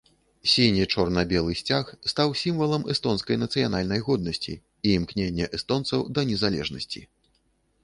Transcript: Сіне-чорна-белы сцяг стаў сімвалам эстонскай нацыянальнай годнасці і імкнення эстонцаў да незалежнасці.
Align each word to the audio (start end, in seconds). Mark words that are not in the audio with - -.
Сіне-чорна-белы 0.51 1.53
сцяг 1.59 1.91
стаў 2.13 2.33
сімвалам 2.43 2.87
эстонскай 2.95 3.39
нацыянальнай 3.43 4.03
годнасці 4.09 4.53
і 4.57 4.87
імкнення 4.97 5.45
эстонцаў 5.61 5.99
да 6.19 6.27
незалежнасці. 6.33 7.07